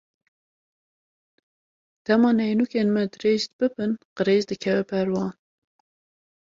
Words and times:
Dema 2.05 2.31
neynûkên 2.37 2.87
me 2.95 3.03
dirêj 3.11 3.43
bibin, 3.57 3.91
qirêj 4.15 4.41
dikeve 4.49 4.83
ber 4.89 5.07
wan. 5.15 5.33